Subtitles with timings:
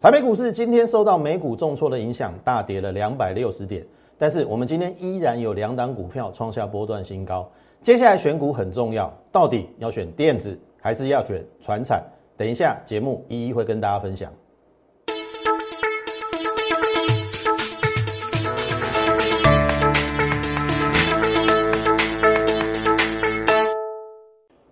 [0.00, 3.86] 台北股市今天受到美股重挫的影响，大跌了两百六十点。
[4.16, 7.46] 但是我们今天依然有两档股票创下波段新高。
[7.82, 12.02] 接下来选股很重要，到底要选电子还是要选船产？
[12.34, 14.32] 等一下节目一一会跟大家分享。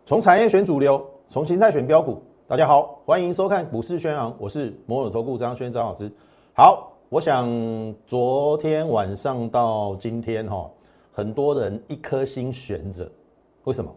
[0.06, 2.22] 从产业选主流，从形态选标股。
[2.48, 6.10] 大家好，欢迎收看股市宣昂，我是摩尔投顾张轩张老师。
[6.54, 6.90] 好。
[7.10, 7.46] 我想
[8.06, 10.70] 昨天晚上到今天哈，
[11.12, 13.06] 很多人一颗心悬着，
[13.64, 13.94] 为什么？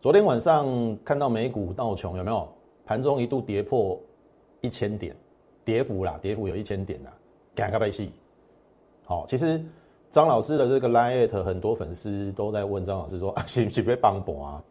[0.00, 0.66] 昨天晚上
[1.04, 2.48] 看到美股道琼有没有
[2.84, 3.96] 盘中一度跌破
[4.62, 5.14] 一千点，
[5.64, 7.12] 跌幅啦，跌幅有一千点啦，
[7.54, 8.10] 赶快拍戏。
[9.04, 9.64] 好，其实
[10.10, 14.62] 张老师的这个 line 很多粉丝都在问张老师说啊，是不是被帮补啊？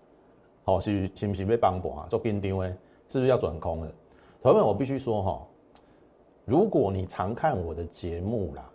[0.66, 2.08] 好，是是不是被帮补啊？
[2.10, 2.74] 做跟丢诶，
[3.12, 3.92] 是不是要转空了？
[4.42, 5.46] 朋友们，我必须说哈。
[6.46, 8.72] 如果你常看我的节目啦，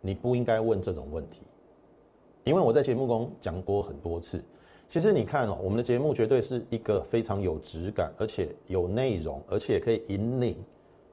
[0.00, 1.42] 你不应该问这种问题，
[2.42, 4.42] 因为我在节目中讲过很多次。
[4.88, 10.56] 其实你看哦，我们的节目绝对是一个非常有质感，而且有内容，而且可以引领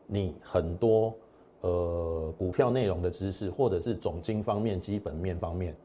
[0.08, 1.14] 你很多
[1.60, 5.76] 呃股票内容的知识，或者是总经方面、基本面方面，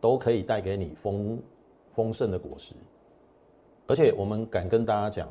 [0.00, 1.38] 都可以带给你丰
[1.92, 2.74] 丰盛的果实。
[3.86, 5.28] 而且我们敢跟大家讲，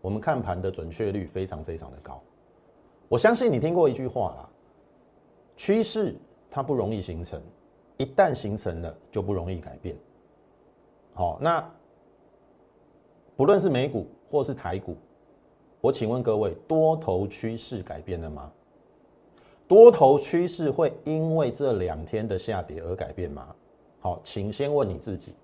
[0.00, 2.20] 我们看盘的准确率非常非常的高。
[3.08, 4.48] 我相信你听过一句话啦，
[5.56, 6.14] 趋势
[6.50, 7.42] 它不容易形成，
[7.96, 9.96] 一旦形成了就不容易改变。
[11.12, 11.68] 好，那
[13.36, 14.96] 不论是美股或是台股，
[15.80, 18.50] 我请问各位，多头趋势改变了吗？
[19.66, 23.54] 多头趋势会因为这两天的下跌而改变吗？
[24.00, 25.34] 好，请先问你自己，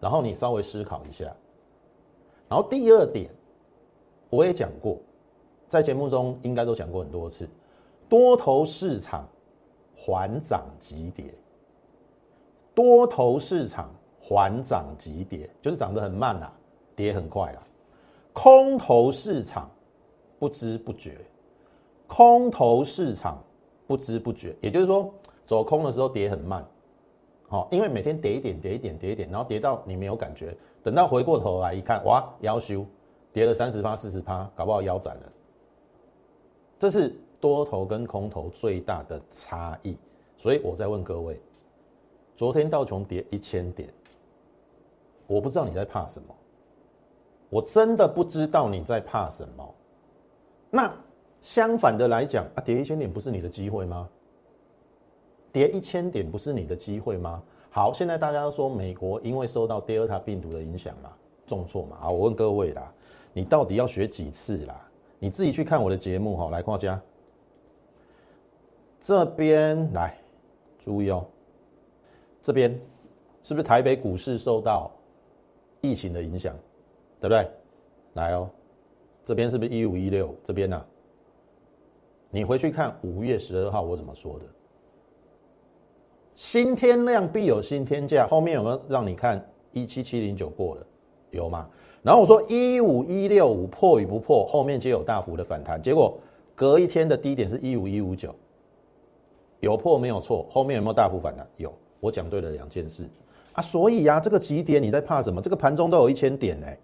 [0.00, 1.34] 然后你稍微思考一下。
[2.52, 3.30] 然后第二点，
[4.28, 4.98] 我也讲过。
[5.68, 7.48] 在节目中应该都讲过很多次，
[8.10, 9.26] 多头市场
[9.96, 11.34] 缓涨急跌，
[12.74, 16.52] 多头市场缓涨急跌，就是涨得很慢啦，
[16.94, 17.62] 跌很快啦。
[18.34, 19.70] 空头市场
[20.38, 21.16] 不知不觉，
[22.06, 23.42] 空头市场
[23.86, 25.10] 不知不觉，也就是说
[25.46, 26.62] 走空的时候跌很慢，
[27.52, 32.82] 好，因为每天跌一点，跌一点，跌一点，然后跌到你没有感觉，等到回过头来一看，哇，腰修
[33.30, 35.32] 跌了三十趴、四十趴，搞不好腰斩了。
[36.78, 39.98] 这是多头跟空头最大的差异，
[40.38, 41.38] 所以我在问各位：
[42.34, 43.92] 昨天道琼跌一千点，
[45.26, 46.34] 我不知道你在怕什么，
[47.50, 49.74] 我真的不知道你在怕什么。
[50.70, 50.90] 那
[51.42, 54.08] 相反的来讲啊，跌一千点不是你的机会吗？
[55.52, 57.42] 跌一千点不是你的机会吗？
[57.70, 61.12] 好，现在大家都说美国因为受到 Delta 病毒的影响嘛，
[61.46, 61.98] 重挫嘛。
[62.00, 62.92] 好，我问各位啦，
[63.32, 64.88] 你到底要学几次啦？
[65.18, 67.00] 你自己去看我的节目哈，来画家
[69.00, 70.16] 这边来
[70.78, 71.24] 注意哦，
[72.40, 72.70] 这边
[73.42, 74.90] 是不是台北股市受到
[75.80, 76.54] 疫情的影响，
[77.20, 77.50] 对不对？
[78.14, 78.50] 来哦，
[79.24, 80.34] 这边是不是一五一六？
[80.44, 80.84] 这边呢？
[82.30, 84.44] 你回去看五月十二号我怎么说的？
[86.42, 90.84] 新天量必有新天价，后面有没有让你看一七七零九过了？
[91.30, 91.68] 有吗？
[92.02, 95.80] 然后我说一五一六五破与不破，后面皆有大幅的反弹。
[95.80, 96.18] 结果
[96.56, 98.34] 隔一天的低点是一五一五九，
[99.60, 100.44] 有破没有错？
[100.50, 101.46] 后面有没有大幅反弹？
[101.58, 101.72] 有。
[102.00, 103.08] 我讲对了两件事
[103.52, 105.40] 啊，所以呀，这个极点你在怕什么？
[105.40, 106.76] 这个盘中都有一千点哎，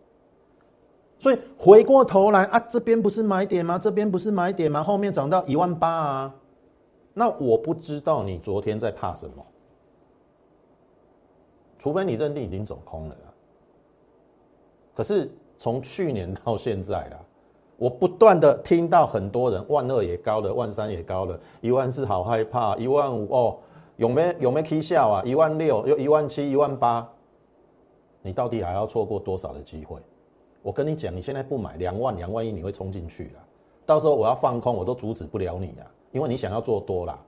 [1.18, 3.76] 所以回过头来啊，这边不是买点吗？
[3.76, 4.84] 这边不是买点吗？
[4.84, 6.34] 后面涨到一万八啊，
[7.18, 9.44] 那我不知道你昨天在怕什么，
[11.76, 13.16] 除非你认定已经走空了。
[14.94, 17.18] 可是从去年到现在啦，
[17.76, 23.58] 我不断的听到很多人万二也高了，万三也高了，一万四好害怕，一万五哦，
[23.96, 25.22] 有没有没 K 笑啊？
[25.24, 27.04] 一万六又一万七，一万八，
[28.22, 30.00] 你到底还要错过多少的机会？
[30.62, 33.44] 我跟你讲，你现在不买两万两万一，你会冲进去了，
[33.84, 37.18] 到时候我要放空，我都阻止不了你啊，因为你想要做多啦。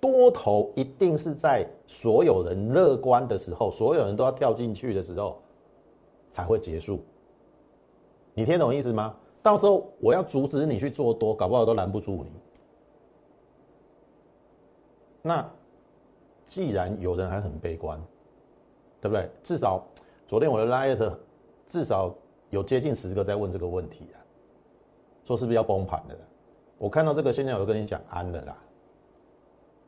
[0.00, 5.40] 多头一定是在所有人乐观的时候，所有人都要跳进去的时候。
[6.32, 7.00] 才会结束，
[8.34, 9.16] 你听懂意思吗？
[9.42, 12.30] 到时候我要阻止你去做多，搞不好都拦不住你。
[15.22, 15.50] 那
[16.44, 18.00] 既然有人还很悲观，
[19.00, 19.28] 对不对？
[19.42, 19.84] 至少
[20.28, 21.16] 昨天我的 light
[21.66, 22.14] 至少
[22.50, 24.22] 有接近十个在问这个问题啊，
[25.24, 26.14] 说是不是要崩盘了？
[26.80, 28.56] 我看到这个，现在我跟你讲安了啦。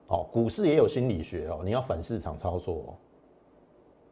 [0.09, 2.89] 哦，股市也有心理学哦，你要反市场操作哦。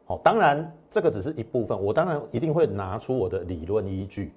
[0.07, 4.33] 好，当然这个只是一部分，我当然一定会拿出我的理论依据。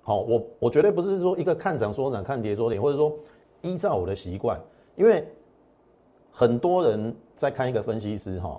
[0.00, 3.14] 好，我我绝对不是说一个看涨说涨，看跌说跌，或者说
[3.60, 4.58] 依照我的习惯，
[4.96, 5.28] 因为
[6.32, 8.58] 很多人在看一个分析师哈，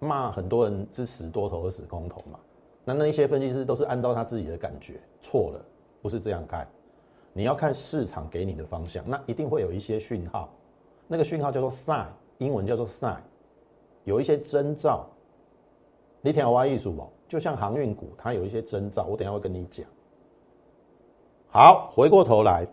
[0.00, 2.40] 骂很多人是死多头和死空头嘛。
[2.84, 5.64] 那那一些分析师都是按照他自己的感觉，错了，
[6.02, 6.66] 不是这样看。
[7.32, 10.48] 你要看市场给你的方向，那一定会有一些讯号，
[11.06, 12.06] 那个讯号叫做 sign，
[12.38, 13.18] 英文叫做 sign，
[14.04, 15.06] 有一些征兆。
[16.20, 19.86] 你听我艺术哦，就像航运股，它有一些征兆，我等下会跟你讲。
[21.48, 22.66] 好，回过头来，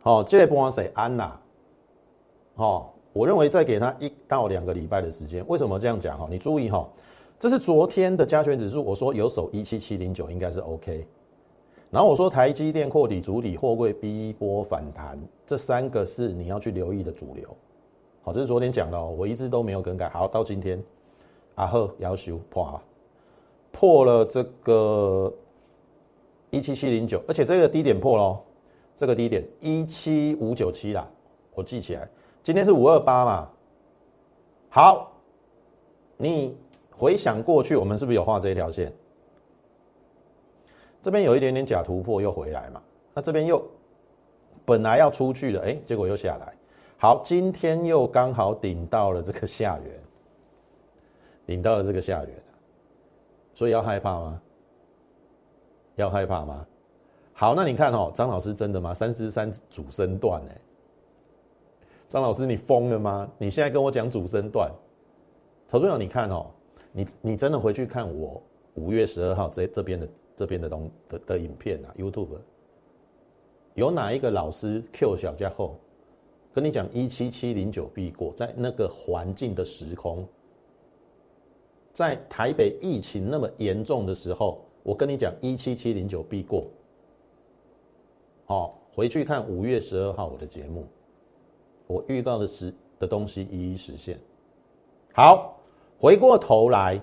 [0.00, 1.40] 好，这类不管谁安啦，
[2.54, 5.44] 好，我认为再给他一到两个礼拜的时间。
[5.48, 6.18] 为什么这样讲？
[6.18, 6.88] 哈，你注意哈，
[7.38, 11.06] 这是昨天的加权指数，我说有手一七七零九应该是 OK。
[11.90, 17.48] 然后我说台积电、扩底、主体、货柜、B 波反弹，这三个是你要去留意的主流。
[18.22, 20.08] 好，这是昨天讲的哦，我一直都没有更改。
[20.08, 20.82] 好，到今天，
[21.54, 22.80] 阿赫要求破，
[23.70, 25.32] 破了这个
[26.50, 28.40] 一七七零九，而且这个低点破喽，
[28.96, 31.08] 这个低点一七五九七啦，
[31.54, 32.08] 我记起来。
[32.42, 33.48] 今天是五二八嘛。
[34.68, 35.12] 好，
[36.16, 36.56] 你
[36.90, 38.92] 回想过去，我们是不是有画这一条线？
[41.06, 42.82] 这边有一点点假突破又回来嘛，
[43.14, 43.64] 那这边又
[44.64, 46.52] 本来要出去的，哎，结果又下来。
[46.98, 50.00] 好，今天又刚好顶到了这个下缘，
[51.46, 52.34] 顶到了这个下缘，
[53.54, 54.42] 所以要害怕吗？
[55.94, 56.66] 要害怕吗？
[57.34, 58.92] 好，那你看哦，张老师真的吗？
[58.92, 60.60] 三十三主升段哎，
[62.08, 63.30] 张老师你疯了吗？
[63.38, 64.68] 你现在跟我讲主升段，
[65.68, 66.46] 投资者你看哦，
[66.90, 68.42] 你你真的回去看我
[68.74, 70.08] 五月十二号这这边的。
[70.36, 72.38] 这边的东的的影片啊，YouTube
[73.74, 75.76] 有哪一个老师 Q 小家后
[76.52, 80.26] 跟你讲一七七零九必过，在那个环境的时空，
[81.90, 86.66] 在台北疫情那么严重的时候，我跟你讲一七七零九必过。
[88.44, 90.86] 好，回去看五月十二号我的节目，
[91.86, 94.18] 我预告的实的东西一一实现。
[95.12, 95.58] 好，
[95.98, 97.00] 回过头来，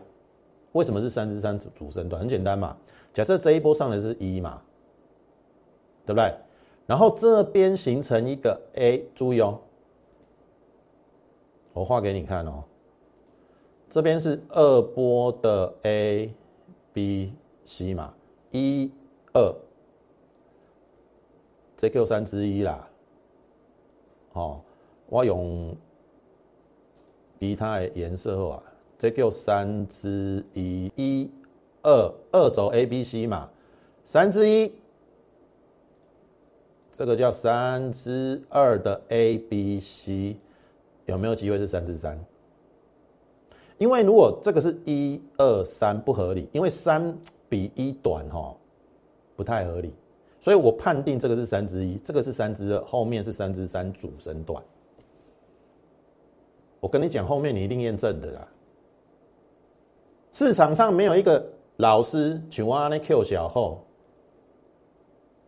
[0.71, 2.19] 为什么是三至三主主升段？
[2.19, 2.77] 很简单嘛。
[3.13, 4.61] 假设这一波上来是一嘛，
[6.05, 6.33] 对不对？
[6.85, 9.59] 然后这边形成一个 A，注意哦，
[11.71, 12.63] 我画给你看哦。
[13.89, 16.33] 这边是二波的 A、
[16.91, 17.31] B、
[17.65, 18.13] C 嘛，
[18.49, 18.91] 一、
[19.33, 19.55] 二，
[21.77, 22.89] 这叫三之一啦。
[24.33, 24.59] 哦，
[25.05, 25.75] 我用
[27.39, 28.63] 其他的颜色啊，
[28.97, 31.31] 这叫三之一，一。
[31.83, 33.49] 二二轴 A B C 嘛，
[34.05, 34.71] 三之一，
[36.93, 40.37] 这个叫三之二的 A B C，
[41.05, 42.17] 有没有机会是三之三？
[43.77, 47.17] 因为如果这个是一二三不合理，因为三
[47.49, 48.55] 比一短哈，
[49.35, 49.93] 不太合理，
[50.39, 54.63] 所以我判定这个是三之一，这个是三之二，后面是三之三主升段。
[56.79, 58.47] 我跟你讲，后面你一定验证的啦，
[60.31, 61.45] 市场上没有一个。
[61.77, 63.83] 老师，请问那 Q 小后，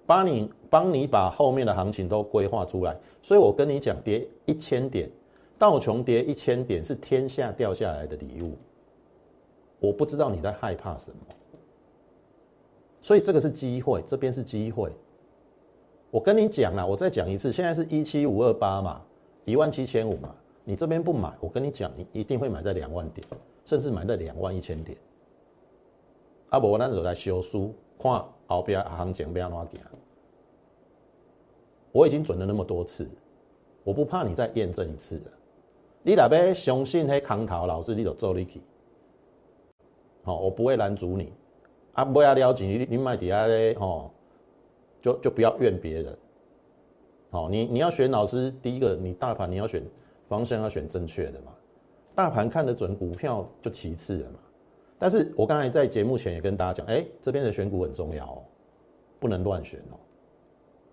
[0.06, 2.98] 帮你帮你把后面的行情都规划出来。
[3.22, 5.10] 所以我跟你讲，跌一千点，
[5.58, 8.58] 道琼跌一千点是天下掉下来的礼物。
[9.80, 11.18] 我不知道你在害怕什么，
[13.02, 14.92] 所以这个是机会，这边是机会。
[16.10, 19.02] 我跟你讲了，我再讲一次，现在是一七五二八嘛，
[19.44, 20.34] 一万七千五嘛，
[20.64, 23.26] 你这边不买，我跟你讲，你一定会买在两万点，
[23.64, 24.98] 甚至买在两万一千点。
[26.50, 29.90] 啊，无咱就来修书，看后边行情要安怎行。
[31.92, 33.10] 我已经准了那么多次，
[33.84, 35.32] 我不怕你再验证一次的。
[36.04, 38.62] 你若要相信迄空头老师，你就做你去。
[40.24, 41.32] 好，我不会拦阻你。
[41.94, 44.12] 啊，不要了解你，你买底下咧，吼，
[45.02, 46.18] 就就不要怨别人。
[47.32, 49.84] 好，你你要选老师，第一个你大盘你要选
[50.28, 51.54] 方向要选正确的嘛，
[52.14, 54.40] 大盘看得准，股票就其次了嘛。
[54.98, 58.44] 但是我刚才在节目前也跟大家讲，哎，这边的选股很重要哦，
[59.20, 60.00] 不能乱选哦，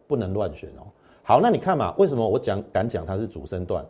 [0.07, 0.87] 不能乱选哦。
[1.23, 3.87] 好，那你看嘛，为什么我讲敢讲它是主升段？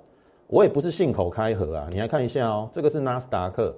[0.49, 1.89] 我也不是信口开河啊。
[1.91, 3.75] 你来看一下哦，这个是纳斯达克，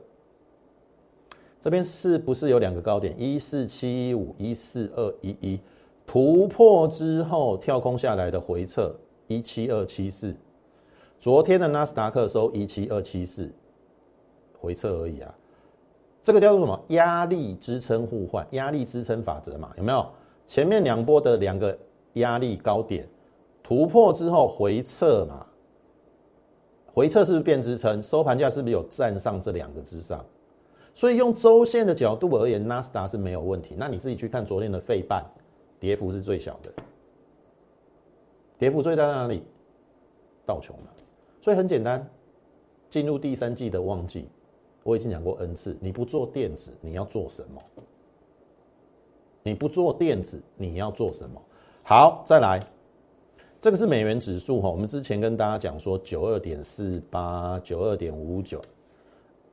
[1.60, 3.14] 这边是不是有两个高点？
[3.16, 5.60] 一四七一五、一四二一一，
[6.04, 8.92] 突破之后跳空下来的回撤
[9.28, 10.34] 一七二七四。
[11.20, 13.48] 昨天的纳斯达克收一七二七四，
[14.58, 15.32] 回撤而已啊。
[16.24, 16.84] 这个叫做什么？
[16.88, 20.04] 压力支撑互换，压力支撑法则嘛，有没有？
[20.46, 21.78] 前面两波的两个
[22.14, 23.06] 压力高点
[23.62, 25.46] 突破之后回撤嘛，
[26.92, 28.02] 回撤是不是变支撑？
[28.02, 30.24] 收盘价是不是有站上这两个之上？
[30.94, 33.74] 所以用周线的角度而言，纳斯达是没有问题。
[33.76, 35.24] 那你自己去看昨天的费半，
[35.78, 36.72] 跌幅是最小的，
[38.58, 39.42] 跌幅最大在哪里？
[40.46, 40.90] 道琼嘛。
[41.40, 42.08] 所以很简单，
[42.88, 44.28] 进入第三季的旺季，
[44.84, 47.60] 我已经讲过 N 次，你不做电子，你要做什么？
[49.42, 51.42] 你不做电子，你要做什么？
[51.82, 52.60] 好，再来，
[53.60, 54.70] 这个是美元指数哈。
[54.70, 58.60] 我们之前跟大家讲说，九二点四八，九二点五九，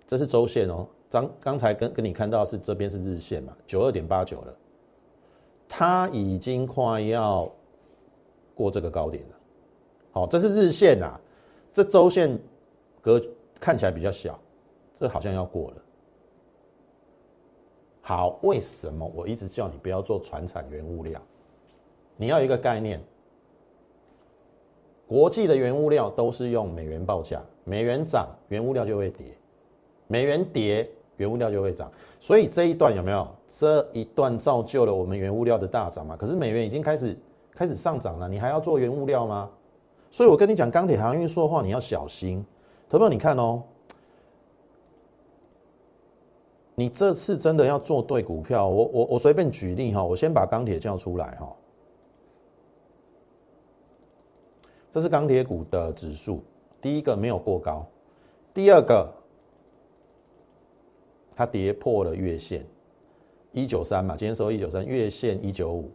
[0.05, 0.87] 这是周线哦。
[1.09, 4.55] 刚刚才跟跟你看到是这边是日线嘛，九二点八九了，
[5.67, 7.51] 它已经快要
[8.55, 9.35] 过这个高点了。
[10.11, 11.19] 好，这是日线啊，
[11.73, 12.37] 这周线
[13.01, 13.21] 隔
[13.59, 14.39] 看起来比较小，
[15.01, 15.77] 这好像要过了。
[18.01, 21.19] 好，为什么我一直叫你不要做船产原物料？
[22.17, 23.01] 你要一个概念，
[25.07, 29.25] 国际的原物料都是用美元报价，美元涨，原物料就会跌；
[30.05, 31.91] 美元跌，原物料就会涨。
[32.19, 33.27] 所以这一段有没有？
[33.47, 36.15] 这一段造就了我们原物料的大涨嘛？
[36.15, 37.17] 可是美元已经开始
[37.55, 39.49] 开始上涨了，你还要做原物料吗？
[40.11, 42.45] 所以我跟你讲，钢铁航运说话你要小心。
[42.87, 43.63] 投票，你看哦。
[46.81, 51.55] 你这次真的要做对股票，我我我随便举例哈，我先把钢铁叫出来哈。
[54.89, 56.41] 这是钢铁股的指数，
[56.81, 57.85] 第一个没有过高，
[58.51, 59.07] 第二个
[61.35, 62.65] 它跌破了月线
[63.51, 65.91] 一九三嘛，今天收一九三，月线一九五，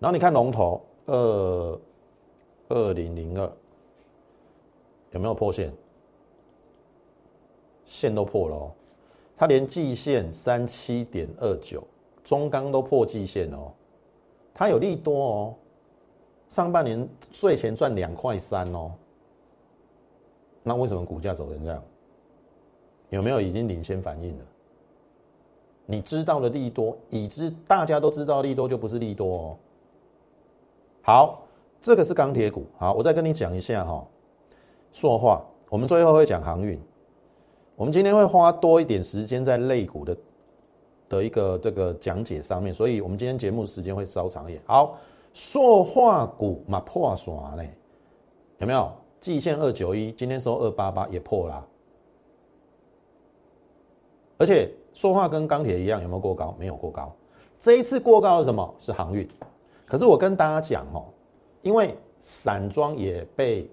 [0.00, 1.80] 然后你看龙头二
[2.70, 3.48] 二零零二
[5.12, 5.72] 有没有破线？
[7.84, 8.72] 线都破了哦。
[9.36, 11.82] 它连季线三七点二九，
[12.22, 13.72] 中钢都破季线哦，
[14.52, 15.54] 它有利多哦，
[16.48, 18.92] 上半年税前赚两块三哦，
[20.62, 21.82] 那为什么股价走成这样？
[23.10, 24.44] 有没有已经领先反应了？
[25.86, 29.56] 你知道的利多，已知大家都知道利多就不是利多哦。
[31.02, 31.42] 好，
[31.80, 34.06] 这个是钢铁股，好，我再跟你讲一下哈，
[34.92, 36.80] 说话，我们最后会讲航运。
[37.76, 40.16] 我们今天会花多一点时间在类股的
[41.08, 44.62] 的一个这个讲解上面，所以我们今天节目时间会稍长一点。
[44.66, 44.96] 好，
[45.32, 47.74] 塑化股嘛破耍嘞，
[48.58, 48.90] 有没有？
[49.20, 51.66] 季线二九一，今天收二八八也破了，
[54.36, 56.54] 而且塑化跟钢铁一样，有没有过高？
[56.58, 57.10] 没有过高。
[57.58, 58.74] 这一次过高是什么？
[58.78, 59.26] 是航运。
[59.86, 61.06] 可是我跟大家讲哦，
[61.62, 63.68] 因为散装也被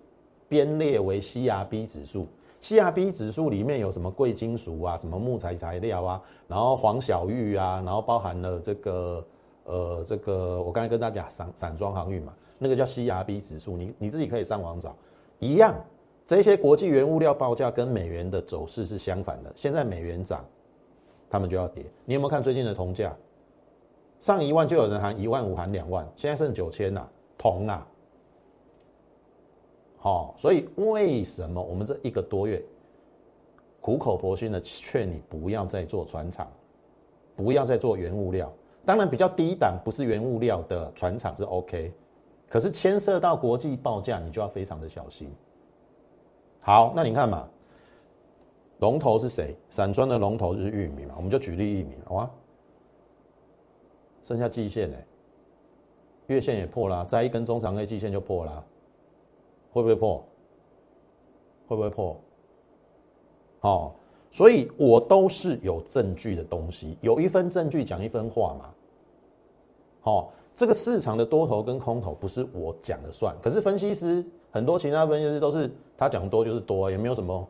[0.47, 2.25] 编列为 CRB 指数。
[2.61, 9.25] CRB 指数里面有什么贵金属啊，什么木材材料啊，然后黄小玉啊，然后包含了这个
[9.63, 14.95] 呃这个我刚才跟大家讲散散装航运嘛，那个叫 CRB 指数，你你自己可以上网找，
[15.39, 15.75] 一样，
[16.27, 20.45] 这些国际原物料报价跟美元的走势是相反的，现在美元涨，
[21.29, 21.83] 他们就要跌。
[22.05, 23.11] 你有没有看最近的铜价？
[24.19, 27.07] 上一万就有人喊一万五喊两万，现在剩九千呐，
[27.39, 27.87] 铜啊。
[30.03, 32.59] 好，所以为什么我们这一个多月
[33.79, 36.51] 苦口婆心的劝你不要再做船厂，
[37.35, 38.51] 不要再做原物料？
[38.83, 41.93] 当然，比较低档不是原物料的船厂是 OK，
[42.49, 45.31] 可是牵涉到国际报价，你就要非常的小心。
[46.61, 47.47] 好，那你看嘛，
[48.79, 49.55] 龙头是谁？
[49.69, 52.31] 散装的龙头就是玉米嘛，我们就举例玉米，好吗？
[54.23, 54.97] 剩下季线呢，
[56.25, 58.65] 月线也破了，再一根中长 A 季线就破了。
[59.71, 60.23] 会不会破？
[61.67, 62.19] 会不会破？
[63.61, 63.91] 哦，
[64.31, 68.69] 所以我都是有证据的东西，有一分证据讲一分话嘛。
[70.01, 77.47] 好，这个市场的多头跟空头不是我讲的算，可是分析师很多其他分析师都是他讲多就是多，也没有什么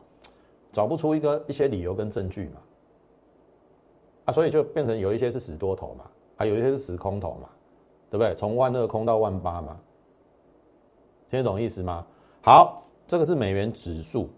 [0.70, 2.60] 找不出一个一些理由跟证据嘛。
[4.26, 6.04] 啊，所以就变成有一些是死多头嘛，
[6.36, 7.48] 啊，有一些是死空头嘛，
[8.10, 8.34] 对不对？
[8.36, 9.80] 从万二空到万八嘛。
[11.32, 12.06] 听得懂意思吗？
[12.42, 14.28] 好，这个是美元指数。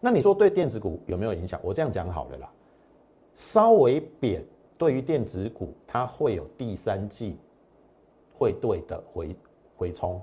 [0.00, 1.60] 那你说对电子股有没有影响？
[1.62, 2.50] 我这样讲好了啦，
[3.36, 4.44] 稍微贬
[4.76, 7.36] 对于电子股，它会有第三季
[8.36, 9.36] 会对的回
[9.76, 10.20] 回冲，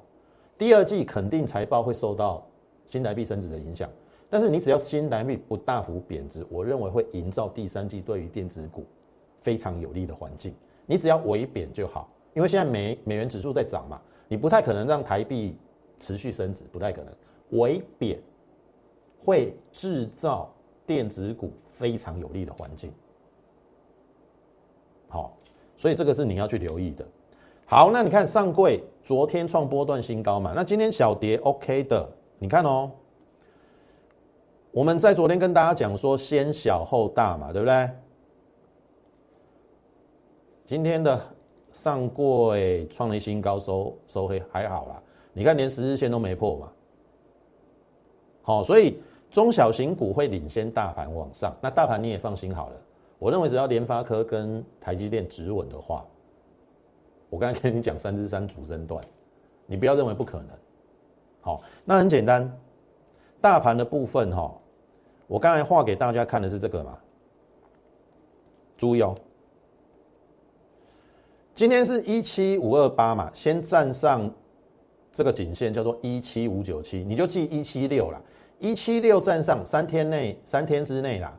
[0.57, 2.45] 第二季肯定财报会受到
[2.89, 3.89] 新台币升值的影响。
[4.29, 8.85] 但是你只要新台币不大幅贬值，我认为会营造第三季对于电子股
[9.39, 10.53] 非常有利的环境。
[10.85, 15.55] 你只要微贬就好，因为现在美美元指数在涨嘛，你不太可能让台币。
[15.99, 17.13] 持续升值不太可能，
[17.59, 18.19] 微贬
[19.23, 20.53] 会制造
[20.85, 22.91] 电子股非常有利的环境。
[25.07, 25.37] 好，
[25.75, 27.05] 所以这个是你要去留意的。
[27.65, 30.53] 好，那你看上柜昨天创波段新高嘛？
[30.55, 32.91] 那今天小跌 OK 的，你看哦。
[34.71, 37.89] 我们在昨天跟大家讲说先小后大嘛，对不对？
[40.65, 41.19] 今天的
[41.71, 45.01] 上柜创了新高，收收黑还好啦。
[45.37, 46.71] 你看连十日线都没破嘛。
[48.41, 51.55] 好，所以中小型股会领先大盘往上。
[51.61, 52.75] 那大盘你也放心好了。
[53.19, 56.03] 我认为只要联发科跟台积电止稳的话，
[57.29, 58.99] 我刚才跟你讲三至三主升段，
[59.67, 60.49] 你不要认为不可能。
[61.39, 62.51] 好，那很简单，
[63.39, 64.51] 大盘的部分哈，
[65.27, 66.97] 我刚才画给大家看的是这个嘛，
[68.75, 69.15] 注意哦，
[71.53, 74.31] 今天是一七五二八嘛，先站上
[75.17, 78.21] 这个颈线叫做一七五九七，你就记一七六啦，
[78.59, 81.35] 一七六站上三天内三天之内啦。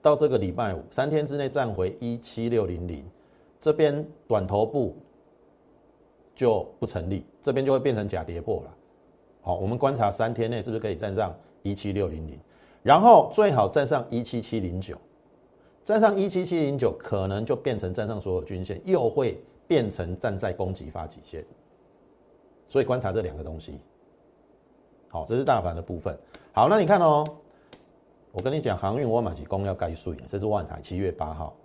[0.00, 3.04] 到这个礼拜五，三天之内站回一七六零零，
[3.58, 4.96] 这边短头部
[6.36, 8.70] 就不成立，这边就会变成假跌破了。
[9.40, 12.38] 好，我们观察三天内是不是可以站上一七六零零，
[12.84, 14.96] 然后最好站上一七七零九，
[15.82, 21.44] 站上一七七零九，可能就变成站上所有均线，又会变成站在攻击发起线。
[22.68, 23.80] 所以观察这两个东西。
[25.08, 26.18] 好，这是大盘的部分。
[26.52, 27.24] 好，那你看哦。
[28.32, 31.56] 我跟你讲，航运我买起公要盖税，这是万海七月八号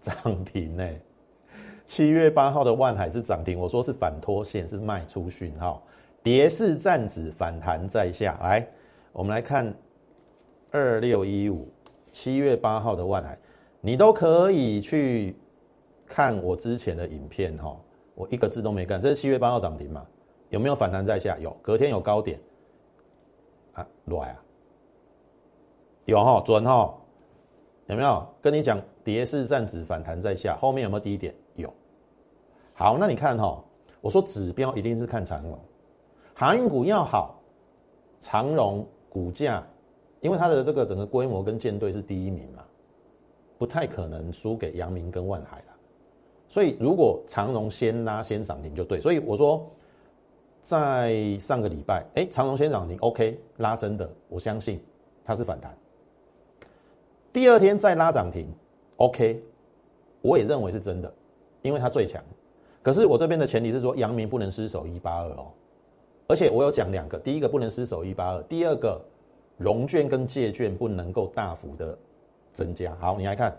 [0.00, 0.88] 涨停呢。
[1.84, 5.82] 七月八号的万海是涨停，我说是反拖线，是卖出讯号，
[6.22, 8.38] 跌势站止，反弹在下。
[8.40, 8.66] 来，
[9.12, 9.74] 我们来看
[10.70, 11.68] 二六一五
[12.10, 13.38] 七月八号的万海，
[13.82, 15.36] 你都可以去
[16.06, 17.78] 看我之前的影片哈，
[18.16, 19.00] 我一个字都没干。
[19.00, 20.04] 这是七月八号涨停嘛？
[20.48, 21.36] 有没有反弹在下？
[21.38, 22.40] 有，隔天有高点
[23.74, 24.42] 啊，来啊！
[26.04, 26.94] 有哈准哈，
[27.86, 31.34] 有没有跟你讲跌势站止反弹在下，后面有没有低点？
[31.56, 31.68] 有。
[32.74, 33.62] 好，那你看哈，
[34.00, 35.58] 我说指标一定是看长龙，
[36.32, 37.42] 航运股要好，
[38.20, 39.66] 长荣股价，
[40.20, 42.64] 因为它的这个整个规模跟舰队是第一名嘛，
[43.58, 45.75] 不太可能输给阳明跟万海了。
[46.48, 49.68] 所以如果长荣先拉先涨停就对，所以我说
[50.62, 54.80] 在上个礼拜，哎，长荣先涨停，OK，拉真的，我相信
[55.24, 55.76] 它是反弹。
[57.32, 58.48] 第二天再拉涨停
[58.96, 59.42] ，OK，
[60.22, 61.12] 我也认为是真的，
[61.62, 62.22] 因为它最强。
[62.82, 65.46] 可是我这边的前提是说，阳明不能失守一八二哦，
[66.28, 69.04] 而且我有讲两个，第一个不能失守一八二，第二个
[69.56, 71.98] 融券跟借券不能够大幅的
[72.52, 72.94] 增加。
[73.00, 73.56] 好，你来看，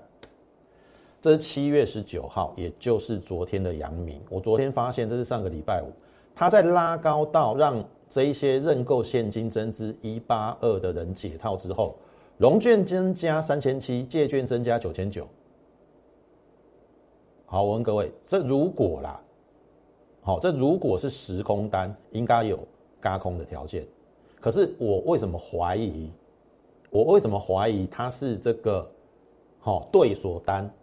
[1.28, 4.22] 这七月十九号，也就是昨天的阳明。
[4.30, 5.92] 我昨天发现这是上个礼拜五，
[6.34, 11.98] 它在拉高到让这一些认购现金增资一八二的人解套之后。
[12.38, 15.28] 融券增加三千七，借券增加九千九。
[17.46, 19.20] 好，我问各位，这如果啦，
[20.22, 22.58] 好，这如果是时空单，应该有
[23.02, 23.86] 加空的条件。
[24.40, 26.10] 可是我为什么怀疑？
[26.90, 28.90] 我为什么怀疑它是这个
[29.60, 30.74] 好对锁单？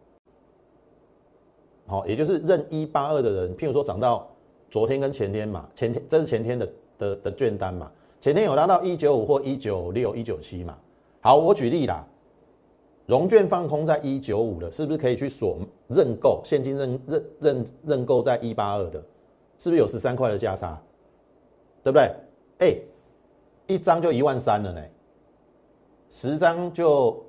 [1.87, 4.27] 好，也就是认一八二的人，譬如说涨到
[4.71, 6.69] 昨天跟前天嘛，前天这是前天的
[6.99, 10.79] 的的券单嘛，前天有拉到一九五或一九六、一九七嘛。
[11.21, 12.07] 好，我举例啦，
[13.07, 18.99] 融券放空在一九五的，是不是可以去锁认购现金认认认认购在一八二的，
[19.59, 20.81] 是不是有十三块的价差？
[21.83, 22.11] 对不对？
[22.59, 22.77] 哎，
[23.67, 24.81] 一张就一万三了呢，
[26.09, 27.23] 十张就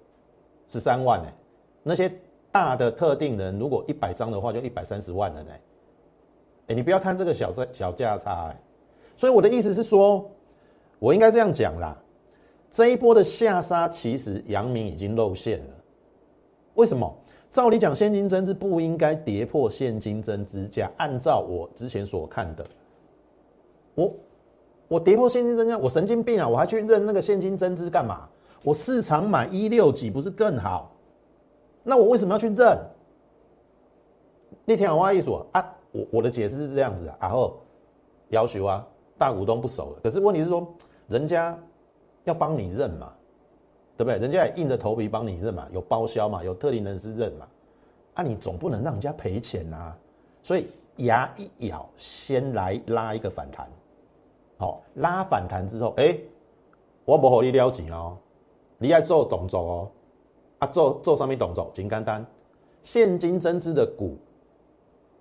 [0.67, 1.29] 十三万呢。
[1.83, 2.09] 那些
[2.55, 5.49] 大的特定人，如果一百张的话，就一百三十万了呢。
[6.67, 8.57] 哎，你不要看这个小价小价差，哎，
[9.17, 10.31] 所以我的意思是说，
[10.97, 12.01] 我应该这样讲啦。
[12.71, 15.73] 这一波的下杀，其实阳明已经露馅了。
[16.75, 17.13] 为什么？
[17.49, 20.89] 照理讲，现金增资不应该跌破现金增资价。
[20.95, 22.65] 按照我之前所看的，
[23.95, 24.13] 我
[24.87, 26.47] 我跌破现金增价，我神经病啊！
[26.47, 28.29] 我还去认那个现金增资干嘛？
[28.63, 30.94] 我市场买一六几不是更好？
[31.85, 32.77] 那我为什么要去认？
[34.65, 37.55] 那天我话一说啊，我我的解释是这样子啊，然后
[38.29, 38.85] 要求啊，
[39.17, 39.95] 大股东不熟。
[40.03, 40.67] 可是问题是说，
[41.07, 41.57] 人家。
[42.25, 43.13] 要帮你认嘛，
[43.95, 44.17] 对不对？
[44.17, 47.47] 人家也硬着头皮帮你认嘛，有包销嘛，有特定人士认嘛，
[48.15, 49.95] 啊，你总不能让人家赔钱呐。
[50.41, 53.69] 所以牙一咬，先来拉一个反弹，
[54.57, 56.17] 好，拉反弹之后，哎，
[57.05, 58.17] 我不和你了钱哦，
[58.79, 59.91] 你要做动作哦，
[60.59, 62.25] 啊，做做上面动作，简单单，
[62.83, 64.17] 现金增资的股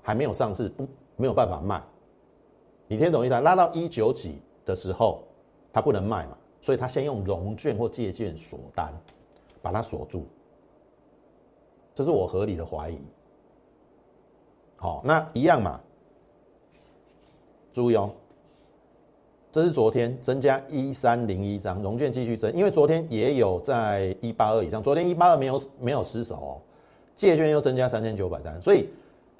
[0.03, 1.83] 还没有上市，不没有办法卖，
[2.87, 3.41] 你听懂意思啊？
[3.41, 5.23] 拉到一九几的时候，
[5.73, 6.37] 它不能卖嘛。
[6.61, 8.91] 所以他先用融券或借券锁单，
[9.61, 10.27] 把它锁住，
[11.95, 12.99] 这是我合理的怀疑。
[14.77, 15.79] 好，那一样嘛，
[17.71, 18.15] 注意哦，
[19.55, 26.59] 这是昨天增加一三零一张融券继续增，因为昨天也有在一八二以上，昨天一八二没有没有失守哦，
[27.15, 28.89] 借券又增加三千九百单，所以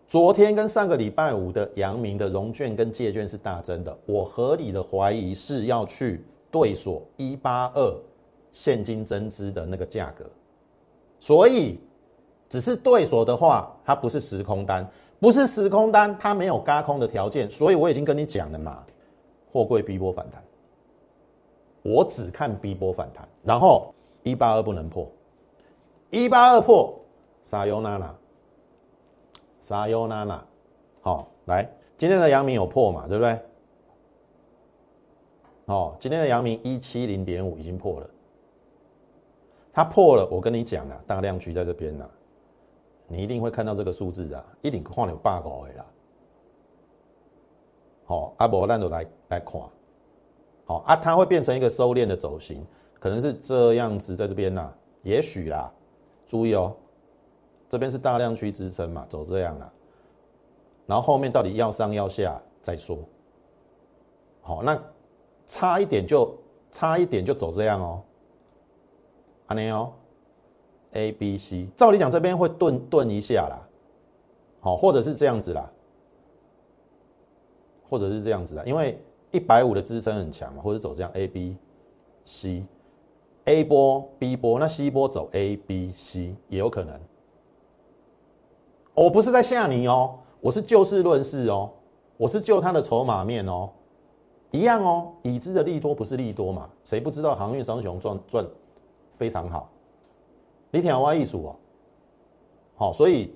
[0.07, 3.99] 昨天跟上个礼拜五的阳明的融券跟借券是大增的。
[4.07, 7.93] 我合理的怀疑是要去对锁一八二
[8.53, 10.25] 现金增资的那个价格，
[11.19, 11.77] 所以
[12.49, 18.81] 只是对锁的话，它不是时空单，不是时空单，它没有嘎空的条件，所以我已经跟你讲了嘛，
[19.55, 20.43] 货柜 B 波反弹，
[21.83, 25.09] 我只看 B 波反弹，然后一八二不能破，
[26.11, 26.93] 一八二破。
[27.45, 28.17] 撒尤娜娜，
[29.61, 30.43] 撒尤娜娜，
[31.03, 33.39] 好，来，今天的阳明有破嘛，对不对？
[35.67, 38.11] 哦，今天的阳明一七零点五已经破了，
[39.75, 42.11] 它破了，我跟你讲啊，大量区在这边呢，
[43.07, 45.87] 你一定会看到这个数字啊，一定看有 bug 啦。
[48.07, 49.61] 好，阿伯，咱就来来看，
[50.65, 52.65] 好啊，它会变成一个收敛的走形，
[52.99, 55.73] 可能是这样子在这边呐，也许啦，
[56.27, 56.75] 注意哦。
[57.69, 59.73] 这边是大量区支撑嘛，走这样啊，
[60.87, 62.99] 然后后面到底要上要下再说。
[64.43, 64.81] 好，那
[65.49, 66.33] 差一点就
[66.71, 68.03] 差一点就走这样哦，
[69.47, 69.93] 阿尼哦
[70.93, 73.59] ，A、B、C，照理讲这边会顿顿一下啦，
[74.61, 75.69] 好，或者是这样子啦，
[77.89, 79.03] 或者是这样子啦，因为
[79.35, 81.57] 一百五的支撑很强嘛，或者走这样 A、B、
[82.25, 86.99] C，A 波 B 波，那 C 波走 A、B、C 也有可能。
[88.95, 91.69] 我不是在吓你哦，我是就事论事哦，
[92.17, 93.69] 我是就它的筹码面哦，
[94.53, 96.71] 一样哦，已知的利多不是利多嘛？
[96.85, 98.47] 谁不知道航运双雄赚赚
[99.11, 99.69] 非常好？
[100.71, 101.57] 你听我艺术哦，
[102.77, 103.35] 好，所以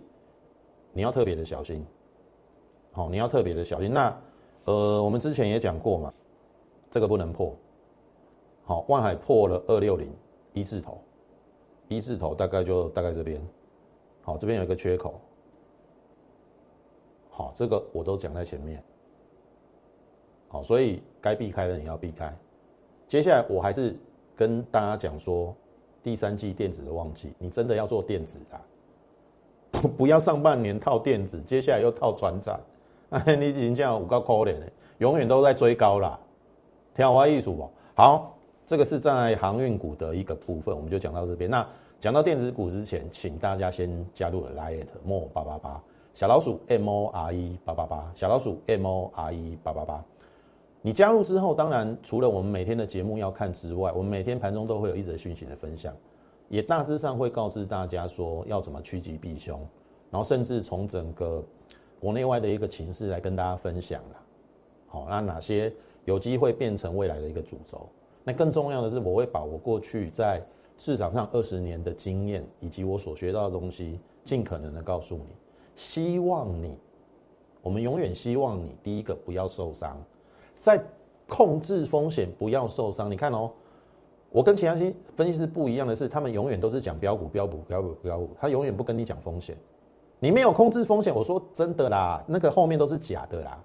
[0.93, 1.85] 你要特别的小心，
[2.93, 3.93] 好，你要特别的小心。
[3.93, 4.17] 那
[4.64, 6.12] 呃，我们之前也讲过嘛，
[6.90, 7.55] 这个不能破。
[8.64, 10.11] 好，万海破了二六零
[10.53, 11.01] 一字头，
[11.88, 13.40] 一字头大概就大概这边，
[14.23, 15.21] 好，这边有一个缺口。
[17.31, 18.83] 好，这个我都讲在前面。
[20.49, 22.37] 好，所以该避开的你要避开。
[23.07, 23.97] 接下来我还是
[24.37, 25.55] 跟大家讲说，
[26.03, 28.61] 第三季电子的旺季，你真的要做电子啊，
[29.97, 32.61] 不要上半年套电子，接下来又套船长，
[33.11, 34.66] 哎， 你已经这样五个可怜了，
[34.99, 36.18] 永远都在追高啦，
[36.94, 37.71] 天花艺术哦。
[37.94, 41.51] 好，这个是在航运股的一个部分，我们就讲到这边。
[41.51, 41.66] 那
[42.01, 45.83] 讲到电子股之前，请大家先加入了 Lite More 八八八。
[46.14, 50.05] 小老鼠 M O R E 八八八，小老鼠 M O R E 八八八。
[50.83, 55.94] 你加入之后，当然除了我们每天的节目要看之外，我们每天盘中都会有一则讯息的分享，
[56.49, 59.61] 也大致上会告知大家说要怎么趋吉避凶，
[60.11, 61.44] 然后甚至从整个
[62.01, 64.17] 国内外的一个情势来跟大家分享了。
[64.87, 65.73] 好，那哪些
[66.05, 67.89] 有机会变成未来的一个主轴？
[68.25, 70.43] 那更重要的是，我会把我过去在
[70.77, 75.25] 市场上二十年的经验以及我所学到的东西，尽可能的告诉你。
[75.75, 76.77] 希望你，
[77.63, 79.97] 我们永远希望你第一个不要受伤，
[80.59, 80.83] 在
[81.29, 83.11] 控制风险不要受伤。
[83.11, 83.51] 你看哦，
[84.31, 89.57] 我跟其他些分析师不一样的是，他们永远都是讲标股、标股、标股、标股，他永远不跟你讲风险。
[90.18, 93.59] 你没有控制风险，我说真的啦，那个后面都是假的啦。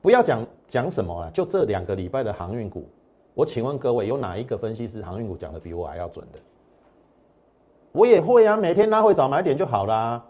[0.00, 2.88] 不要讲讲什么了，就这两个礼拜的航运股，
[3.34, 6.38] 我请问各位，有哪一个分析师航运股讲的比我还要准的？
[7.92, 10.24] 我也会啊，每天拉回早买点就好啦。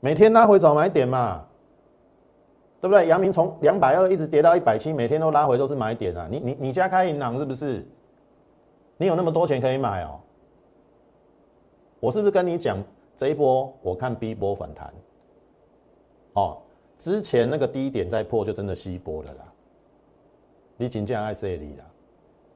[0.00, 1.44] 每天拉回早买点嘛，
[2.80, 3.08] 对不对？
[3.08, 6.28] 阳明从两百二一直跌到一百七，每天都拉回都是买点啊！
[6.30, 7.84] 你你你家开银行是不是？
[8.96, 10.20] 你有那么多钱可以买哦？
[11.98, 12.76] 我是不是跟你讲
[13.18, 14.94] 这一波我看 B 波反弹？
[16.34, 16.58] 哦，
[16.98, 19.52] 之前那个低点再破就真的 C 波了啦。
[20.76, 21.84] 你真正爱说你啦，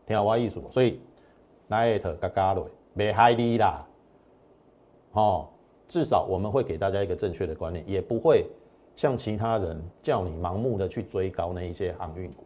[0.07, 1.01] 听我意思，所以
[1.66, 3.85] 来特嘎嘎瑞别害你啦，
[5.12, 5.48] 哦。
[5.88, 8.46] 至少我们会给大家一个正确的观念，也不会
[8.96, 12.44] 像其他人叫你盲目的去追高那一些航运股、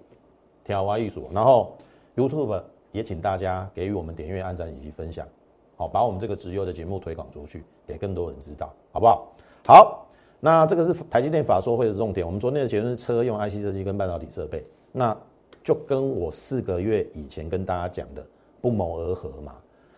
[0.65, 1.29] 挑挖艺术。
[1.33, 1.77] 然后
[2.17, 5.29] YouTube 也请大家给予我们点阅、按赞以及分享，
[5.77, 9.33] 好，把我们这个直优的节目推广出去，给更多人知道，好不好？
[9.67, 10.07] 好，
[10.41, 12.27] 那这个是台积电法说会的重点。
[12.27, 15.17] 我们昨天的结论是车用 IC 设计跟半导体设备，那
[15.63, 18.27] 就跟我四个月以前跟大家讲的
[18.61, 19.55] 不谋而合嘛。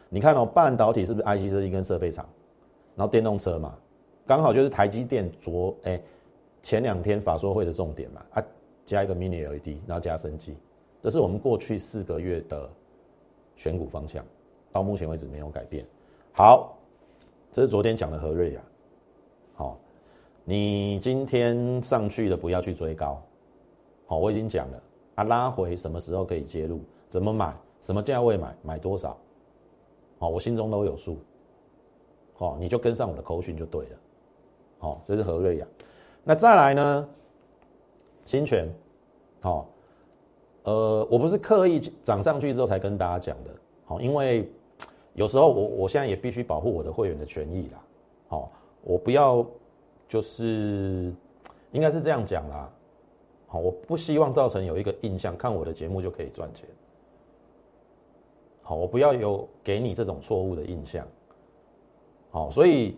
[0.08, 2.28] 你看哦，半导体是不是 IC 设计跟设备厂？
[2.96, 3.76] 然后电动车嘛，
[4.26, 6.00] 刚好就是台积电昨哎
[6.62, 8.42] 前两天法说会的重点嘛，啊
[8.84, 10.56] 加一个 mini LED，然后加升级，
[11.00, 12.68] 这是我们过去四个月的
[13.54, 14.24] 选股方向，
[14.72, 15.84] 到目前为止没有改变。
[16.32, 16.76] 好，
[17.52, 18.62] 这是昨天讲的何瑞啊，
[19.54, 19.78] 好，
[20.44, 23.20] 你今天上去的不要去追高，
[24.06, 24.82] 好，我已经讲了，
[25.16, 29.16] 啊拉回什么时候可以介入，怎么买，什么价位买，买多少，
[30.18, 31.18] 好，我心中都有数。
[32.34, 33.96] 好，你就跟上我的口讯就对了。
[34.78, 35.68] 好，这是何瑞阳。
[36.22, 37.08] 那再来呢？
[38.26, 38.68] 新权，
[39.40, 39.66] 好，
[40.62, 43.50] 呃，我不是刻意涨上去之后才跟大家讲的，
[43.86, 44.48] 好，因为
[45.18, 47.84] 有时候我我现在也必须保护我的会员的权益啦，
[48.28, 48.52] 好，
[48.82, 49.44] 我不要
[50.06, 51.12] 就是
[51.72, 52.70] 应该是这样讲啦，
[53.48, 56.68] 好，我不希望造成有一个印象，看我的节目就可以赚钱，
[58.62, 61.06] 好，我不要有给你这种错误的印象，
[62.30, 62.96] 好，所以。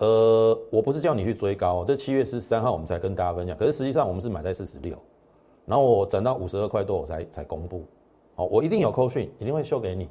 [0.00, 3.56] 呃，我不是叫你去追高，这七月十三号我们才跟大家分享。
[3.56, 4.96] 可是实际上我们是买在四十六，
[5.66, 7.84] 然后我涨到五十二块多我才才公布。
[8.36, 10.08] 好，我一定有扣讯，一定会秀给你。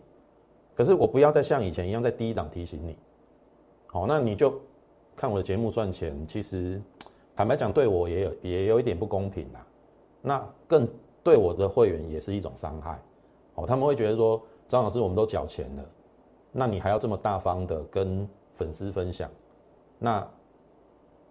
[0.77, 2.95] 可是我不要再像以前一样在第一档提醒你。
[3.87, 4.61] 好，那你就
[5.15, 6.79] 看我的节目赚钱，其实
[7.35, 9.65] 坦白讲对我也有也有一点不公平啦。
[10.21, 10.87] 那更
[11.23, 13.01] 对我的会员也是一种伤害。
[13.55, 15.85] 哦，他们会觉得说张老师我们都缴钱了，
[16.51, 19.27] 那你还要这么大方的跟粉丝分享？
[19.97, 20.25] 那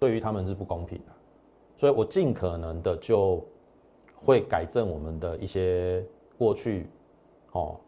[0.01, 1.13] 对于他们是不公平的，
[1.77, 3.47] 所以我尽可能的就
[4.25, 6.05] 会改正我们的一些
[6.37, 6.89] 过去，
[7.53, 7.79] 哦，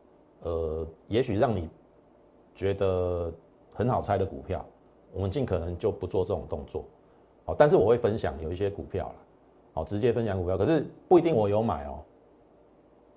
[0.43, 1.69] 呃，也许让你
[2.55, 3.33] 觉得
[3.75, 4.65] 很好猜的股票，
[5.13, 6.85] 我们尽可能就不做这种动作，
[7.45, 9.15] 好，但是我会分享有一些股票了，
[9.75, 12.01] 好，直接分享股票，可是不一定我有买哦，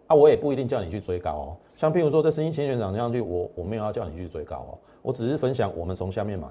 [0.07, 6.47] 啊，我也不一定叫你去追高哦，像譬如说这新新选涨上去，我我没有要叫你去追高哦，我只是分享我们从下面买，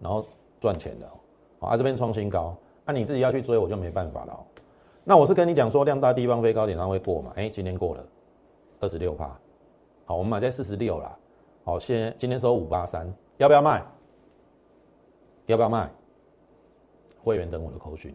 [0.00, 0.24] 然后。
[0.60, 1.06] 赚钱的，
[1.58, 2.56] 好，啊这边创新高，
[2.86, 4.46] 啊你自己要去追我就没办法了。
[5.02, 7.32] 那我是跟你讲说量大地方飞高点上会过嘛？
[7.36, 8.02] 哎，今天过了
[8.80, 9.38] 二十六趴，
[10.06, 11.18] 好，我们买在四十六啦。
[11.64, 13.82] 好，现今天收五八三，要不要卖？
[15.46, 15.90] 要不要卖？
[17.22, 18.14] 会员等我的口讯，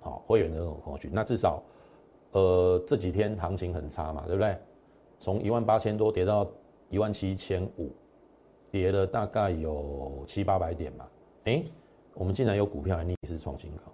[0.00, 1.10] 好，会员等我的口讯。
[1.14, 1.62] 那至少，
[2.32, 4.56] 呃这几天行情很差嘛，对不对？
[5.18, 6.46] 从一万八千多跌到
[6.90, 7.90] 一万七千五，
[8.70, 11.06] 跌了大概有七八百点嘛。
[11.44, 11.64] 哎，
[12.12, 13.84] 我们竟然有股票还逆势创新高，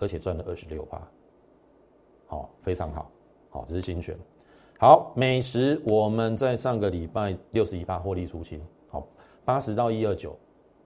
[0.00, 1.00] 而且赚了二十六趴，
[2.26, 3.10] 好，非常好，
[3.48, 4.18] 好，这是新选。
[4.78, 9.06] 好，美食我们在上个礼拜六十一趴获利出清，好，
[9.42, 10.36] 八十到一二九，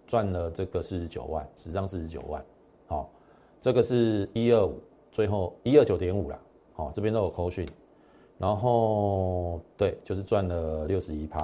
[0.06, 2.44] 赚了这个四十九万，十张四十九万，
[2.86, 3.10] 好，
[3.60, 6.38] 这个是一二五，最后一二九点五了，
[6.72, 7.66] 好，这边都有扣讯，
[8.38, 11.40] 然后对，就是赚了六十一趴，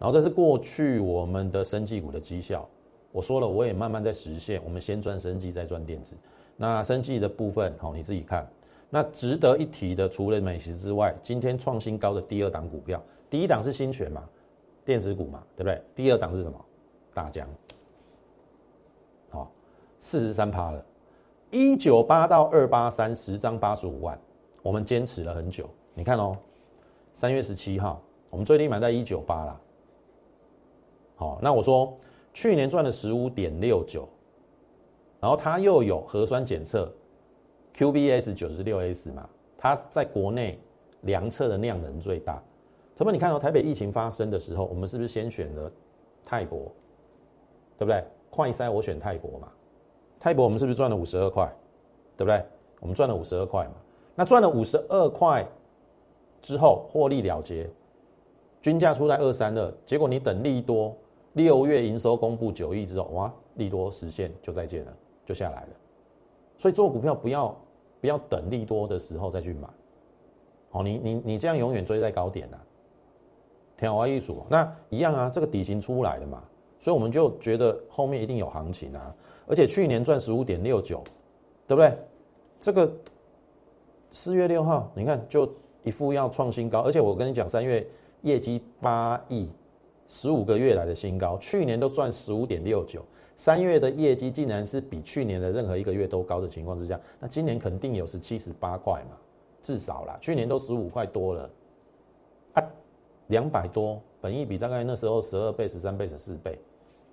[0.00, 2.68] 然后这是过去我们的生技股的绩效。
[3.12, 4.60] 我说了，我也慢慢在实现。
[4.64, 6.16] 我们先赚生技，再赚电子。
[6.56, 8.46] 那生技的部分，好，你自己看。
[8.90, 14.28] 那值得一提的，除了美食之外，今天创新高的第二档股票，第一档是新泉嘛，
[14.84, 15.82] 电子股嘛，对不对？
[15.94, 16.64] 第二档是什么？
[17.12, 17.48] 大疆。
[19.30, 19.50] 好，
[20.00, 20.84] 四十三趴了，
[21.50, 24.18] 一九八到二八三，十张八十五万，
[24.62, 25.68] 我们坚持了很久。
[25.94, 26.36] 你看哦，
[27.12, 29.60] 三月十七号，我们最低买在一九八了。
[31.16, 31.96] 好，那我说。
[32.34, 34.08] 去年赚了十五点六九，
[35.18, 36.92] 然后它又有核酸检测
[37.78, 40.58] ，QBS 九十六 S 嘛，它在国内
[41.02, 42.42] 量测的量能最大。
[42.96, 43.12] 什么？
[43.12, 45.70] 你看到台北疫情发生的时候，我们是不是先选了
[46.24, 46.72] 泰国，
[47.78, 48.04] 对不对？
[48.30, 49.48] 快筛我选泰国嘛，
[50.18, 51.48] 泰国我们是不是赚了五十二块，
[52.16, 52.44] 对不对？
[52.80, 53.74] 我们赚了五十二块嘛，
[54.16, 55.46] 那赚了五十二块
[56.42, 57.70] 之后获利了结，
[58.60, 60.92] 均价出在二三二，结果你等利多。
[61.34, 65.68] 六月营收公布九亿之后，哇，利多实现就再见了，就下来了。
[66.58, 67.56] 所以做股票不要
[68.00, 69.68] 不要等利多的时候再去买，
[70.70, 72.56] 好，你你你这样永远追在高点呐。
[73.76, 76.42] 天华艺术那一样啊，这个底型出来了嘛，
[76.80, 79.14] 所以我们就觉得后面一定有行情啊。
[79.46, 81.02] 而且去年赚十五点六九，
[81.66, 81.92] 对不对？
[82.60, 82.92] 这个
[84.12, 85.50] 四月六号你看就
[85.82, 87.86] 一副要创新高，而且我跟你讲，三月
[88.22, 89.48] 业绩八亿。
[90.10, 93.04] 十五个月来的新高，去年都赚十五点六九，
[93.38, 99.16] 三月的业绩竟然是比去年的任何一个月都高的情况之下，那今年肯定有十七十八块嘛，
[99.62, 101.50] 至少啦，去年都十五块多了，
[102.54, 102.62] 啊，
[103.28, 106.58] 两百多，本益比大概那时候十二倍、十三倍、十四倍，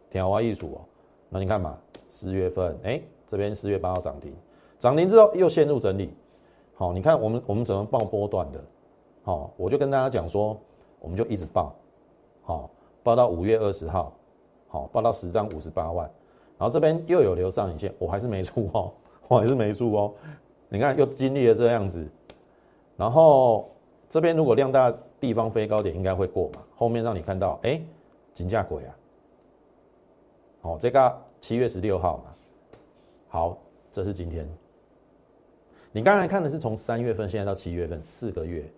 [0.09, 0.81] 天花艺术哦，
[1.29, 1.77] 那你看嘛，
[2.09, 4.33] 十月份，哎，这边四月八号涨停，
[4.79, 6.11] 涨停之后又陷入整理，
[6.73, 8.59] 好，你看我们我们怎么报波段的，
[9.21, 10.59] 好，我就跟大家讲说，
[10.99, 11.75] 我们就一直报，
[12.41, 12.69] 好。
[13.03, 14.11] 报到五月二十号，
[14.75, 16.05] 好，报到十张五十八万，
[16.57, 18.91] 然后这边又有留上影线，我还是没出哦，
[19.29, 20.13] 我还是没出哦。
[20.67, 22.05] 你看又经历了这样子，
[22.97, 23.71] 然后
[24.09, 27.81] 这边如果量大地方飞高点应该会过嘛，后面让你看到，哎，
[28.33, 28.95] 金价鬼啊，
[30.59, 32.23] 好，这个七月十六号嘛，
[33.29, 33.57] 好，
[33.93, 34.45] 这是今天，
[35.93, 38.69] 你刚才看的是从三月份现在到七月份四个月，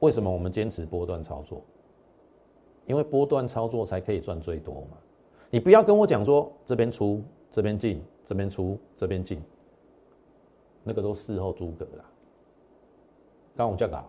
[0.00, 1.62] 为什么我们坚持波段操作？
[2.86, 4.96] 因为波段操作才可以赚最多嘛。
[5.50, 9.42] 你不要跟我讲说这边出这边进，这边出这边进，
[10.82, 12.04] 那个都事后诸葛了。
[13.54, 14.08] 刚我叫搞，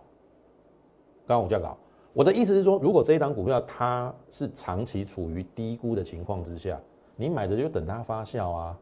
[1.26, 1.76] 刚我叫搞。
[2.12, 6.80] 我的意思是说，如果这一档股票它是长期处于低估的情况之下，
[7.16, 8.78] 你买的就等它发酵啊。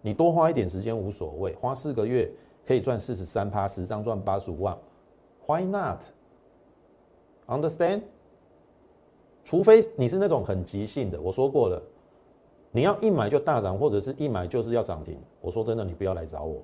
[0.00, 2.30] 你多花一点时间无所谓，花四个月
[2.64, 4.78] 可以赚四十三趴，十张赚八十五万
[5.46, 8.02] ，Why not？Understand？
[9.46, 11.80] 除非你是那种很急性的，我说过了。
[12.72, 15.16] 你要一买就大涨，或者是一买就是要涨停。
[15.40, 16.60] 我说真的，你不要来找我。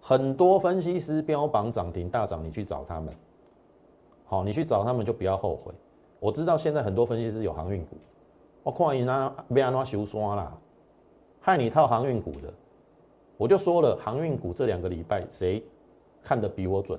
[0.00, 3.12] 很多分析师标榜涨停大涨，你去找他们。
[4.26, 5.74] 好，你去找他们就不要后悔。
[6.20, 7.96] 我知道现在很多分析师有航运股，
[8.62, 10.56] 我看你那被安那修刷啦，
[11.40, 12.50] 害你套航运股的。
[13.36, 15.60] 我就说了，航运股这两个礼拜谁
[16.22, 16.98] 看的比我准，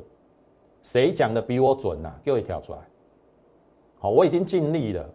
[0.84, 2.14] 谁讲的比我准呐？
[2.22, 2.80] 给我一条出来。
[3.98, 5.10] 好，我已经尽力了。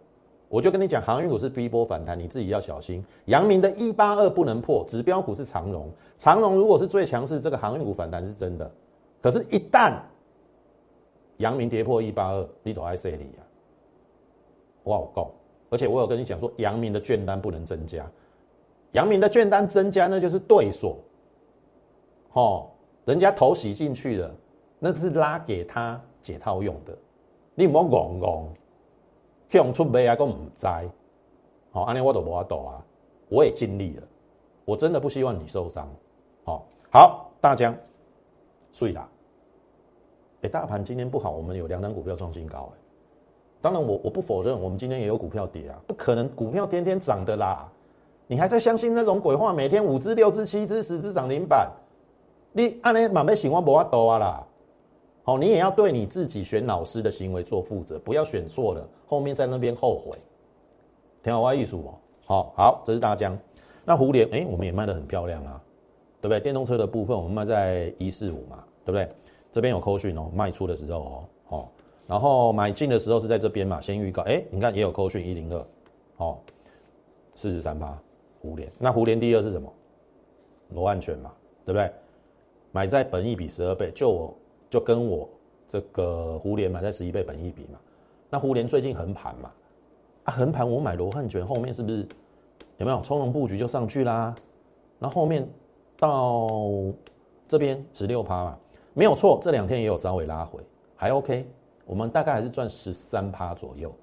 [0.49, 3.03] 我就跟你讲，航运股是逼波反弹，你自己要小心。
[3.25, 8.71] 阳明的一八二不能破，指标股是长荣，长荣如果是最强势，这个航运股反弹是真的。
[9.21, 9.99] 可是，一旦
[11.37, 13.43] 阳明跌破一八二，你都爱谁里呀？
[14.83, 15.33] 我好够，
[15.69, 18.09] 而且我有跟你讲说，阳明的券单不能增加，
[18.93, 20.97] 阳明的券单增加那就是对锁，
[22.31, 22.67] 哦，
[23.03, 24.33] 人家投洗进去了，
[24.79, 26.97] 那是拉给他解套用的，
[27.53, 28.19] 你唔好戆
[29.49, 29.57] 戆。
[29.57, 30.67] 用出卖啊，都唔知，
[31.71, 32.83] 好，安尼我都无法度啊，
[33.29, 34.03] 我也尽力了，
[34.65, 35.87] 我真的不希望你受伤，
[36.43, 37.75] 好，好，大江，
[38.73, 39.07] 睡啦，
[40.41, 42.77] 哎，大盘今天不好，我们有两档股票创新高，哎，
[43.61, 47.69] 当然我我不否认，我们今天也有股票跌啊，不可能股票天天涨的啦，
[48.27, 51.71] 你还在相信那种鬼话，每天五只、六只、七只、十只涨停板，
[52.51, 54.47] 你安尼慢慢醒我无法度啊啦。
[55.27, 60.17] 好，你也要对你自己选老师的行为做负责，不要选错了，后面在那边后悔。
[61.21, 61.93] 挺好，艺术哦。
[62.23, 63.37] 好好，这是大疆。
[63.83, 65.61] 那蝴蝶，哎，我们也卖的很漂亮啊，
[66.21, 66.39] 对不对？
[66.39, 69.09] 电动车的部分，我们卖在一四五嘛，对不对？
[69.51, 71.71] 这边有扣讯哦，卖出的时候哦，好，
[72.07, 74.21] 然后买进的时候是在这边嘛，先预告。
[74.21, 75.65] 哎，你看也有扣讯一零二，
[76.25, 76.37] 哦，
[77.35, 78.01] 四十三八，
[78.41, 78.71] 蝴蝶。
[78.79, 79.69] 那蝴蝶第二是什么？
[80.69, 81.33] 罗安全嘛，
[81.65, 81.91] 对不对？
[82.71, 84.33] 买在本益比十二倍，就我。
[84.69, 85.29] 就跟我
[85.67, 87.79] 这个胡联买在十一倍本一比嘛，
[88.29, 89.51] 那胡联最近横盘嘛，
[90.23, 92.05] 啊横盘我买罗汉拳后面是不是
[92.77, 94.33] 有没有从容布局就上去啦？
[94.99, 95.47] 那后面
[95.97, 96.47] 到
[97.47, 98.57] 这边十六趴嘛，
[98.93, 100.61] 没有错，这两天也有稍微拉回，
[100.95, 101.47] 还 OK，
[101.85, 103.93] 我们大概还是赚十三趴左右。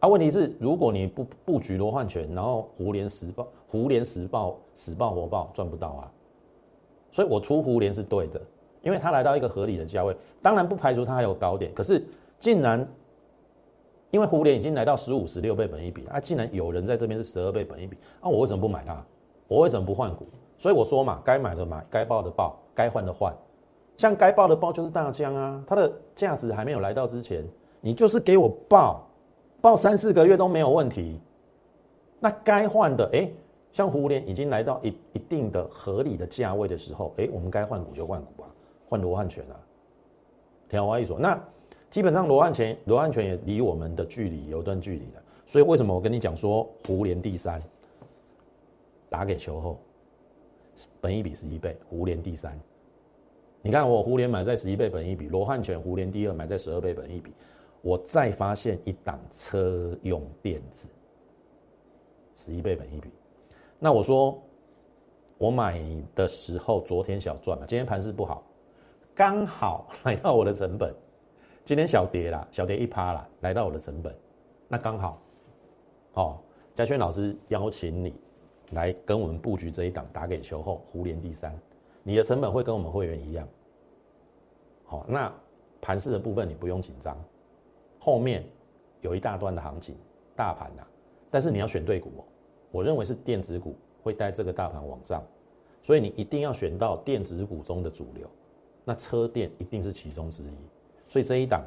[0.00, 6.12] 啊，问题是如果你不布局罗汉拳，然后胡联时报胡联时报死报活报赚不到啊，
[7.12, 8.40] 所以我出胡联是对的。
[8.82, 12.04] 因为它来到一个合理的价位，当然不排除它还有高点，可是
[12.38, 12.86] 竟然
[14.10, 19.02] 因为互联已经来到十五、十六倍本一比，啊，竟然有人在这边是十二倍本一比，啊，我为什么不买它？
[19.48, 20.26] 我为什么不换股？
[20.58, 23.32] 所以我说嘛，该买的买，该报的报，该换的换。
[23.96, 27.44] 像该报的报就是大疆啊，它的价值还没有来到之前，
[27.80, 29.08] 你就是给我报，
[29.60, 31.20] 报三四个月都没有问题。
[32.18, 33.30] 那该换的，哎。
[33.72, 38.41] 像互联已经来到一一定的合理的价位的时候，哎，我们该换股就换股，
[38.92, 39.56] 换罗汉拳啊。
[40.68, 41.42] 听我一说，那
[41.88, 45.22] 基本上罗汉拳，罗汉拳也离我们的距离有段距离的。
[45.46, 47.62] 所以为什么我跟你讲说互联第三，
[49.08, 49.80] 打给球后，
[51.00, 52.58] 本一比十一倍，互联第三。
[53.62, 57.32] 你看我互联买在十一倍本一比，罗汉拳互联第二买在十二倍本一比，
[57.80, 60.90] 我再发现一档车用电子，
[62.34, 63.08] 十一倍本一比。
[63.78, 64.38] 那我说，
[65.38, 65.82] 我买
[66.14, 68.44] 的时候昨天小赚嘛，今天盘势不好，
[69.14, 70.94] 刚好来到我的成本。
[71.64, 74.14] 今天小跌啦，小跌一趴啦，来到我的成本，
[74.68, 75.22] 那刚好，
[76.14, 76.38] 哦，
[76.74, 78.14] 嘉轩老师邀请你
[78.72, 81.56] 来跟我们布局这一档，打给球后胡连第三，
[82.02, 83.46] 你的成本会跟我们会员一样。
[84.84, 85.32] 好，那
[85.80, 87.16] 盘势的部分你不用紧张，
[88.00, 88.42] 后面
[89.02, 89.94] 有一大段的行情，
[90.34, 90.82] 大盘呐，
[91.30, 92.24] 但是你要选对股哦。
[92.70, 95.22] 我认为是电子股会带这个大盘往上，
[95.82, 98.26] 所以你一定要选到电子股中的主流，
[98.84, 100.52] 那车电一定是其中之一。
[101.08, 101.62] 所以这一档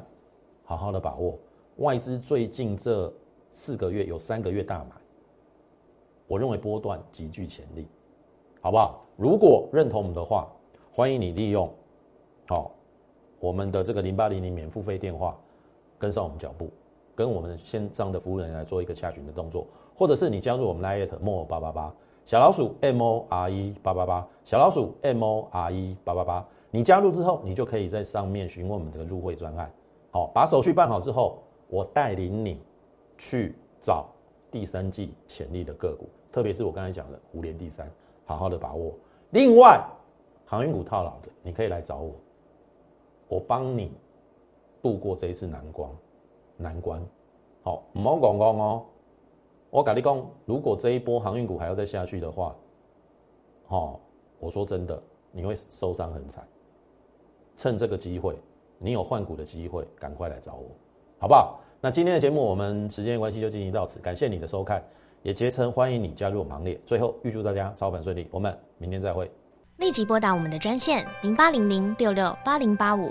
[0.64, 1.38] 好好的把握，
[1.76, 3.12] 外资最近这
[3.52, 4.90] 四个月有三个月大买，
[6.26, 7.86] 我认为波段极具潜力，
[8.60, 9.04] 好不好？
[9.16, 10.48] 如果认同我们的话，
[10.92, 11.72] 欢迎你利用
[12.48, 12.70] 好
[13.38, 15.38] 我们的这个零八零零免付费电话
[15.98, 16.70] 跟上我们脚步，
[17.14, 19.66] 跟我们线上的服务人来做一个洽询的动作。
[19.94, 21.94] 或者是你加入我们 Lite More 八八八
[22.26, 26.46] 小老鼠 M O R E 八八八小老鼠 M O R E 八八八，
[26.76, 29.72] 你加入之后，你就可以在上面询问我们这个入会专案。
[30.10, 32.60] 好，把手续办好之后，我带领你
[33.16, 34.06] 去找
[34.50, 37.90] 第三季潜力的个股，特别是我刚才讲的五连第三，
[38.26, 38.92] 好好的把握。
[39.30, 39.82] 另外，
[40.44, 42.12] 航运股套牢的，你可以来找我，
[43.26, 43.90] 我帮你
[44.82, 45.90] 度过这一次难关。
[46.58, 47.02] 难关，
[47.62, 48.84] 好，唔好讲讲哦。
[49.70, 52.54] 我跟你讲，如果这一波航运股还要再下去的话，
[53.68, 53.98] 哦，
[54.38, 55.02] 我说真的，
[55.32, 56.46] 你会受伤很惨。
[57.56, 58.38] 趁这个机会，
[58.78, 60.68] 你有换股的机会，赶快来找我，
[61.18, 61.58] 好不好？
[61.80, 64.82] 那今天的节目我们时间关系就进行到此，感谢你的收看，
[65.22, 66.78] 也竭诚欢迎你加入我行列。
[66.84, 69.30] 最后预祝大家操盘顺利，我们明天再会。
[69.78, 73.10] 立即拨打我们的专线零八零零六六八零八五